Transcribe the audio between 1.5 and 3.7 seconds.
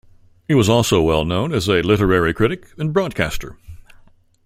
as a literary critic and broadcaster.